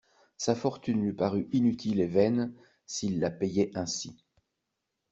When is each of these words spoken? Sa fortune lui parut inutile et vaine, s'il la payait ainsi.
Sa 0.35 0.55
fortune 0.55 1.03
lui 1.03 1.13
parut 1.13 1.47
inutile 1.51 1.99
et 2.01 2.07
vaine, 2.07 2.55
s'il 2.87 3.19
la 3.19 3.29
payait 3.29 3.69
ainsi. 3.75 4.17